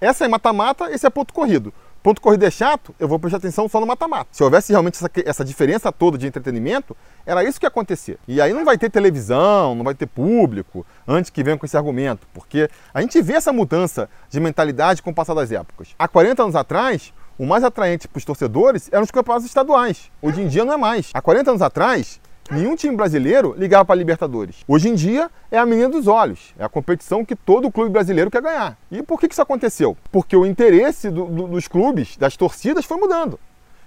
[0.00, 1.72] Essa é mata-mata, esse é ponto corrido
[2.04, 4.28] ponto corrido é chato, eu vou prestar atenção só no mata-mata.
[4.30, 8.18] Se houvesse realmente essa, essa, diferença toda de entretenimento, era isso que ia acontecer.
[8.28, 11.78] E aí não vai ter televisão, não vai ter público, antes que venham com esse
[11.78, 15.94] argumento, porque a gente vê essa mudança de mentalidade com o passar das épocas.
[15.98, 20.10] Há 40 anos atrás, o mais atraente para os torcedores eram os campeonatos estaduais.
[20.20, 21.10] Hoje em dia não é mais.
[21.14, 24.56] Há 40 anos atrás, Nenhum time brasileiro ligava para a Libertadores.
[24.68, 28.30] Hoje em dia é a menina dos olhos, é a competição que todo clube brasileiro
[28.30, 28.76] quer ganhar.
[28.90, 29.96] E por que, isso aconteceu?
[30.12, 33.40] Porque o interesse do, do, dos clubes, das torcidas, foi mudando.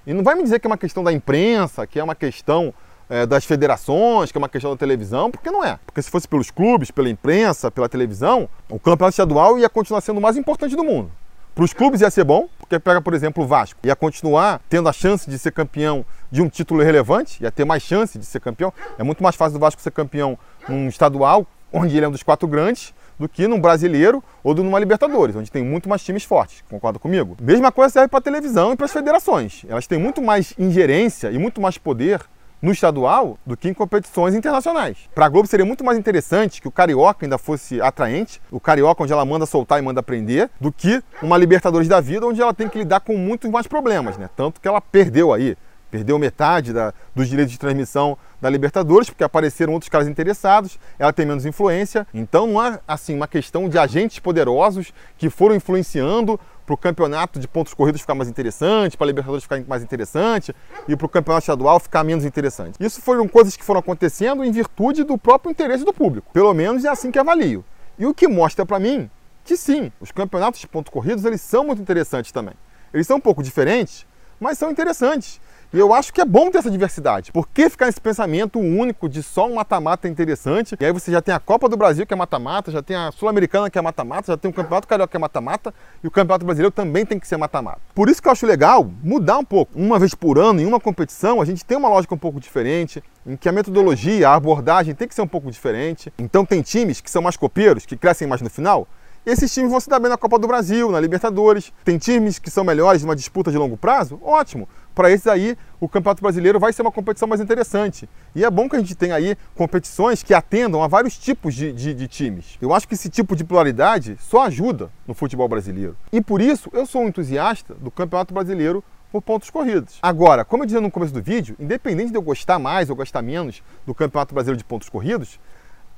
[0.07, 2.73] E não vai me dizer que é uma questão da imprensa, que é uma questão
[3.07, 5.77] é, das federações, que é uma questão da televisão, porque não é.
[5.85, 10.17] Porque se fosse pelos clubes, pela imprensa, pela televisão, o campeonato estadual ia continuar sendo
[10.17, 11.11] o mais importante do mundo.
[11.57, 14.87] Para os clubes ia ser bom, porque pega, por exemplo, o Vasco, ia continuar tendo
[14.87, 18.39] a chance de ser campeão de um título relevante, ia ter mais chance de ser
[18.39, 18.71] campeão.
[18.95, 20.37] É muito mais fácil do Vasco ser campeão
[20.69, 24.77] num estadual, onde ele é um dos quatro grandes, do que num brasileiro ou numa
[24.77, 26.63] Libertadores, onde tem muito mais times fortes.
[26.69, 27.35] Concorda comigo?
[27.41, 29.65] Mesma coisa serve para a televisão e para as federações.
[29.67, 32.21] Elas têm muito mais ingerência e muito mais poder
[32.61, 34.97] no estadual do que em competições internacionais.
[35.13, 39.03] Para a Globo seria muito mais interessante que o Carioca ainda fosse atraente, o Carioca
[39.03, 42.53] onde ela manda soltar e manda prender, do que uma Libertadores da vida onde ela
[42.53, 44.29] tem que lidar com muitos mais problemas, né?
[44.35, 45.55] Tanto que ela perdeu aí,
[45.89, 51.13] perdeu metade da, dos direitos de transmissão da Libertadores, porque apareceram outros caras interessados, ela
[51.13, 52.05] tem menos influência.
[52.13, 57.39] Então não é assim uma questão de agentes poderosos que foram influenciando para o campeonato
[57.39, 60.53] de pontos corridos ficar mais interessante, para a Libertadores ficar mais interessante
[60.85, 62.75] e para o campeonato estadual ficar menos interessante.
[62.77, 66.29] Isso foram coisas que foram acontecendo em virtude do próprio interesse do público.
[66.33, 67.63] Pelo menos é assim que avalio.
[67.97, 69.09] E o que mostra para mim
[69.45, 72.53] que sim, os campeonatos de pontos corridos eles são muito interessantes também.
[72.93, 74.05] Eles são um pouco diferentes,
[74.37, 75.39] mas são interessantes.
[75.73, 77.29] E eu acho que é bom ter essa diversidade.
[77.33, 80.77] Por que ficar nesse pensamento único de só um mata-mata interessante?
[80.79, 83.11] E aí você já tem a Copa do Brasil que é mata-mata, já tem a
[83.11, 86.45] Sul-Americana que é mata-mata, já tem o Campeonato Carioca que é mata-mata e o Campeonato
[86.45, 87.81] Brasileiro também tem que ser mata-mata.
[87.93, 89.77] Por isso que eu acho legal mudar um pouco.
[89.77, 93.03] Uma vez por ano, em uma competição, a gente tem uma lógica um pouco diferente,
[93.25, 96.13] em que a metodologia, a abordagem tem que ser um pouco diferente.
[96.17, 98.87] Então tem times que são mais copeiros, que crescem mais no final,
[99.27, 101.73] esses times vão se dar bem na Copa do Brasil, na Libertadores.
[101.83, 104.17] Tem times que são melhores numa disputa de longo prazo?
[104.23, 104.69] Ótimo.
[104.97, 108.09] Para esses aí, o Campeonato Brasileiro vai ser uma competição mais interessante.
[108.33, 111.71] E é bom que a gente tenha aí competições que atendam a vários tipos de,
[111.71, 112.57] de, de times.
[112.59, 115.95] Eu acho que esse tipo de pluralidade só ajuda no futebol brasileiro.
[116.11, 119.99] E por isso, eu sou um entusiasta do Campeonato Brasileiro por pontos corridos.
[120.01, 123.21] Agora, como eu dizia no começo do vídeo, independente de eu gostar mais ou gostar
[123.21, 125.39] menos do Campeonato Brasileiro de pontos corridos,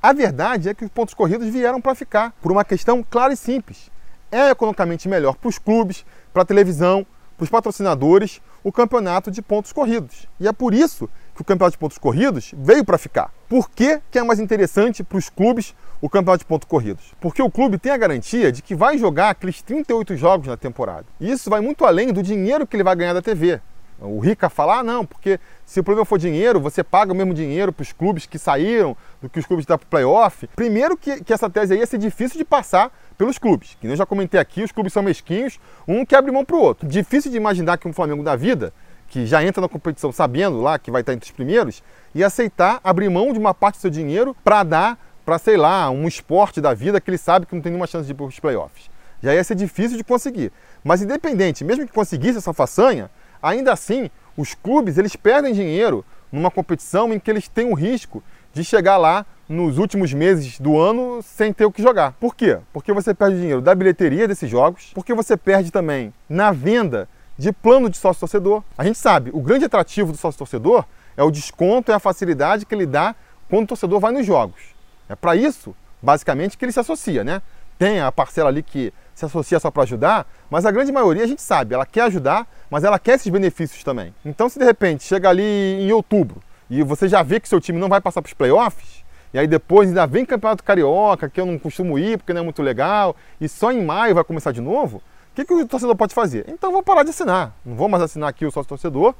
[0.02, 3.36] a verdade é que os pontos corridos vieram para ficar, por uma questão clara e
[3.36, 3.90] simples.
[4.30, 7.06] É economicamente melhor para os clubes, para a televisão,
[7.40, 10.26] para os patrocinadores, o campeonato de pontos corridos.
[10.38, 13.32] E é por isso que o campeonato de pontos corridos veio para ficar.
[13.48, 17.14] Por que, que é mais interessante para os clubes o campeonato de pontos corridos?
[17.18, 21.06] Porque o clube tem a garantia de que vai jogar aqueles 38 jogos na temporada.
[21.18, 23.58] E isso vai muito além do dinheiro que ele vai ganhar da TV.
[23.98, 27.32] O Rica fala, ah, não, porque se o problema for dinheiro, você paga o mesmo
[27.32, 30.46] dinheiro para os clubes que saíram do que os clubes para o playoff.
[30.56, 33.76] Primeiro que, que essa tese aí ia ser difícil de passar pelos clubes.
[33.78, 36.58] Que eu já comentei aqui, os clubes são mesquinhos, um que abre mão para o
[36.58, 36.88] outro.
[36.88, 38.72] Difícil de imaginar que um Flamengo da vida,
[39.08, 41.82] que já entra na competição sabendo lá que vai estar entre os primeiros,
[42.14, 45.90] ia aceitar abrir mão de uma parte do seu dinheiro para dar para, sei lá,
[45.90, 48.24] um esporte da vida que ele sabe que não tem nenhuma chance de ir para
[48.24, 48.90] os playoffs.
[49.22, 50.50] Já ia ser difícil de conseguir.
[50.82, 53.10] Mas independente, mesmo que conseguisse essa façanha,
[53.42, 58.22] Ainda assim, os clubes eles perdem dinheiro numa competição em que eles têm o risco
[58.52, 62.12] de chegar lá nos últimos meses do ano sem ter o que jogar.
[62.20, 62.58] Por quê?
[62.72, 67.52] Porque você perde dinheiro da bilheteria desses jogos, porque você perde também na venda de
[67.52, 68.62] plano de sócio torcedor.
[68.78, 70.84] A gente sabe, o grande atrativo do sócio torcedor
[71.16, 73.12] é o desconto e a facilidade que ele dá
[73.48, 74.60] quando o torcedor vai nos jogos.
[75.08, 77.42] É para isso, basicamente, que ele se associa, né?
[77.76, 81.26] Tem a parcela ali que se associa só para ajudar, mas a grande maioria a
[81.26, 84.14] gente sabe, ela quer ajudar, mas ela quer esses benefícios também.
[84.24, 87.80] Então, se de repente chega ali em outubro e você já vê que seu time
[87.80, 89.00] não vai passar para os playoffs,
[89.32, 92.44] e aí depois ainda vem Campeonato Carioca, que eu não costumo ir porque não é
[92.44, 94.98] muito legal, e só em maio vai começar de novo,
[95.32, 96.44] o que, que o torcedor pode fazer?
[96.48, 97.54] Então vou parar de assinar.
[97.64, 99.14] Não vou mais assinar aqui o sócio torcedor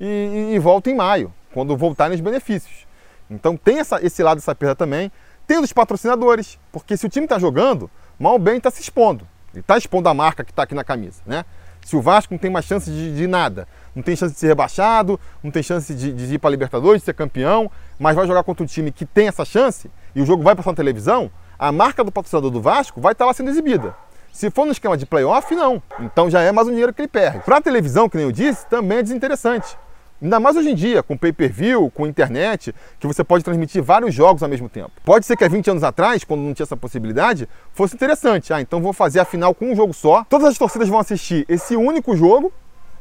[0.00, 2.86] e, e, e volto em maio, quando voltarem os benefícios.
[3.30, 5.12] Então tem essa, esse lado dessa perda também.
[5.46, 9.26] Tem os patrocinadores, porque se o time está jogando, mal bem está se expondo.
[9.52, 11.44] Ele está expondo a marca que está aqui na camisa, né?
[11.84, 14.48] Se o Vasco não tem mais chance de, de, nada, não tem chance de ser
[14.48, 18.26] rebaixado, não tem chance de, de ir para a Libertadores, de ser campeão, mas vai
[18.26, 21.30] jogar contra um time que tem essa chance e o jogo vai passar na televisão,
[21.58, 23.94] a marca do patrocinador do Vasco vai estar tá lá sendo exibida.
[24.32, 25.82] Se for no esquema de playoff, não.
[25.98, 27.40] Então já é mais um dinheiro que ele perde.
[27.40, 29.76] Para a televisão, que nem eu disse, também é desinteressante.
[30.22, 34.42] Ainda mais hoje em dia, com pay-per-view, com internet, que você pode transmitir vários jogos
[34.42, 34.90] ao mesmo tempo.
[35.02, 38.52] Pode ser que há 20 anos atrás, quando não tinha essa possibilidade, fosse interessante.
[38.52, 40.24] Ah, então vou fazer a final com um jogo só.
[40.28, 42.52] Todas as torcidas vão assistir esse único jogo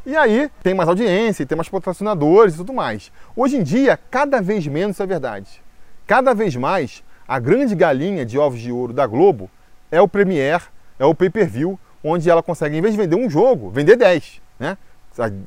[0.10, 3.12] e aí tem mais audiência, tem mais patrocinadores e tudo mais.
[3.36, 5.62] Hoje em dia, cada vez menos isso é verdade.
[6.08, 9.52] Cada vez mais, a grande galinha de ovos de ouro da Globo
[9.92, 10.64] é o Premiere,
[10.98, 14.42] é o pay-per-view, onde ela consegue, em vez de vender um jogo, vender 10.
[14.60, 14.78] Né?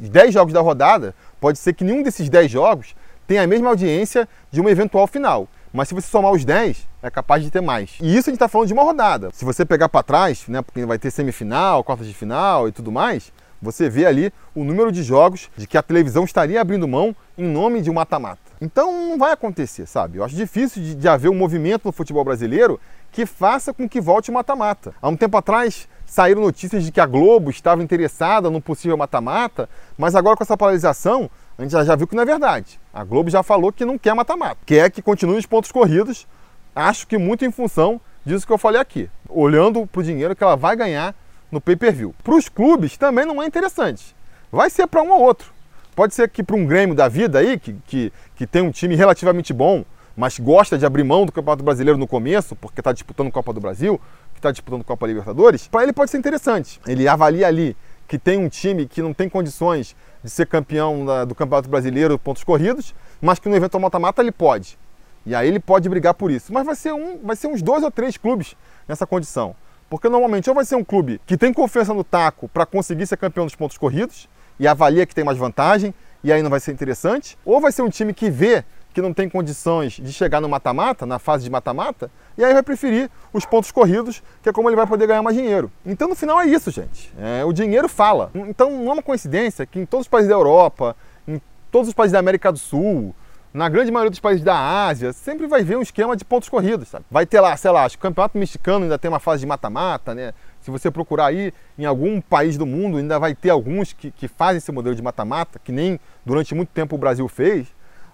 [0.00, 2.94] 10 jogos da rodada, pode ser que nenhum desses 10 jogos
[3.26, 5.48] tenha a mesma audiência de uma eventual final.
[5.72, 7.96] Mas se você somar os 10, é capaz de ter mais.
[8.00, 9.30] E isso a gente está falando de uma rodada.
[9.32, 12.92] Se você pegar para trás, né, porque vai ter semifinal, quartas de final e tudo
[12.92, 17.14] mais, você vê ali o número de jogos de que a televisão estaria abrindo mão
[17.38, 18.40] em nome de um mata-mata.
[18.60, 20.18] Então não vai acontecer, sabe?
[20.18, 22.80] Eu acho difícil de, de haver um movimento no futebol brasileiro
[23.12, 24.92] que faça com que volte o mata-mata.
[25.00, 29.68] Há um tempo atrás saíram notícias de que a Globo estava interessada no possível mata-mata,
[29.96, 32.80] mas agora com essa paralisação, a gente já viu que não é verdade.
[32.92, 36.26] A Globo já falou que não quer mata-mata, quer que continue os pontos corridos,
[36.74, 40.44] acho que muito em função disso que eu falei aqui, olhando para o dinheiro que
[40.44, 41.14] ela vai ganhar
[41.52, 42.14] no pay-per-view.
[42.24, 44.16] Para os clubes também não é interessante,
[44.50, 45.52] vai ser para um ou outro.
[45.94, 48.96] Pode ser que para um Grêmio da vida aí, que, que, que tem um time
[48.96, 49.84] relativamente bom,
[50.16, 53.60] mas gosta de abrir mão do Campeonato Brasileiro no começo, porque está disputando Copa do
[53.60, 54.00] Brasil,
[54.32, 56.80] que está disputando Copa Libertadores, para ele pode ser interessante.
[56.86, 57.76] Ele avalia ali
[58.08, 62.18] que tem um time que não tem condições de ser campeão da, do Campeonato Brasileiro
[62.18, 64.78] pontos corridos, mas que no evento mata-mata ele pode.
[65.24, 66.52] E aí ele pode brigar por isso.
[66.52, 68.56] Mas vai ser, um, vai ser uns dois ou três clubes
[68.88, 69.54] nessa condição.
[69.92, 73.18] Porque normalmente ou vai ser um clube que tem confiança no taco para conseguir ser
[73.18, 74.26] campeão dos pontos corridos
[74.58, 75.92] e avalia que tem mais vantagem,
[76.24, 79.12] e aí não vai ser interessante, ou vai ser um time que vê que não
[79.12, 83.44] tem condições de chegar no mata-mata, na fase de mata-mata, e aí vai preferir os
[83.44, 85.70] pontos corridos, que é como ele vai poder ganhar mais dinheiro.
[85.84, 87.12] Então no final é isso, gente.
[87.20, 88.30] É, o dinheiro fala.
[88.34, 90.96] Então não é uma coincidência que em todos os países da Europa,
[91.28, 91.38] em
[91.70, 93.14] todos os países da América do Sul,
[93.52, 96.88] na grande maioria dos países da Ásia, sempre vai ver um esquema de pontos corridos,
[96.88, 97.04] sabe?
[97.10, 99.46] Vai ter lá, sei lá, acho que o campeonato mexicano ainda tem uma fase de
[99.46, 100.32] mata-mata, né?
[100.62, 104.26] Se você procurar aí em algum país do mundo, ainda vai ter alguns que, que
[104.26, 107.66] fazem esse modelo de mata-mata, que nem durante muito tempo o Brasil fez.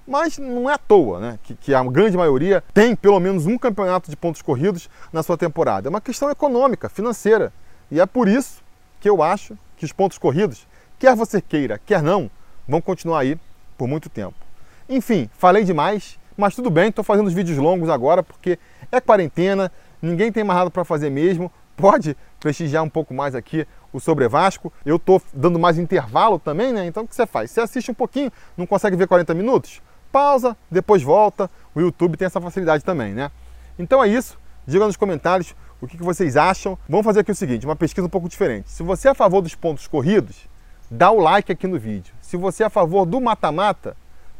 [0.07, 1.39] Mas não é à toa, né?
[1.43, 5.37] Que, que, a grande maioria tem pelo menos um campeonato de pontos corridos na sua
[5.37, 5.87] temporada.
[5.87, 7.53] É uma questão econômica, financeira.
[7.91, 8.63] E é por isso
[9.01, 10.67] que eu acho que os pontos corridos,
[10.99, 12.31] quer você queira, quer não,
[12.67, 13.39] vão continuar aí
[13.77, 14.48] por muito tempo.
[14.89, 18.59] Enfim, falei demais, mas tudo bem, estou fazendo os vídeos longos agora porque
[18.91, 19.71] é quarentena,
[20.01, 21.53] ninguém tem mais nada para fazer mesmo.
[21.77, 24.73] Pode prestigiar um pouco mais aqui o Sobre Vasco.
[24.85, 26.87] Eu estou dando mais intervalo também, né?
[26.87, 27.51] Então o que você faz?
[27.51, 29.83] Você assiste um pouquinho, não consegue ver 40 minutos?
[30.11, 31.51] Pausa, depois volta.
[31.75, 33.31] O YouTube tem essa facilidade também, né?
[33.79, 34.39] Então é isso.
[34.67, 36.79] Diga nos comentários o que vocês acham.
[36.89, 38.71] Vamos fazer aqui o seguinte, uma pesquisa um pouco diferente.
[38.71, 40.49] Se você é a favor dos pontos corridos,
[40.91, 42.15] dá o like aqui no vídeo.
[42.21, 43.95] Se você é a favor do mata-mata,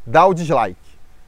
[0.09, 0.79] dá o dislike.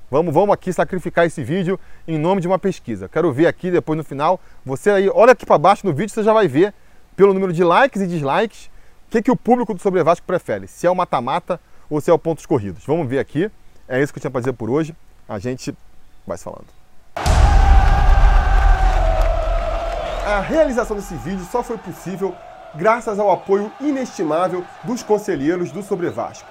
[0.10, 3.08] Vamos, vamos aqui sacrificar esse vídeo em nome de uma pesquisa.
[3.08, 4.39] Quero ver aqui depois no final.
[4.65, 6.74] Você aí, olha aqui para baixo no vídeo, você já vai ver
[7.15, 8.65] pelo número de likes e dislikes
[9.08, 10.67] o que, que o público do Sobre Vasco prefere.
[10.67, 12.84] Se é o mata-mata ou se é o pontos corridos.
[12.86, 13.50] Vamos ver aqui.
[13.88, 14.96] É isso que eu tinha para dizer por hoje.
[15.30, 15.76] A gente
[16.26, 16.67] vai se falando.
[20.26, 22.36] A realização desse vídeo só foi possível
[22.76, 26.50] graças ao apoio inestimável dos conselheiros do Sobre Vasco.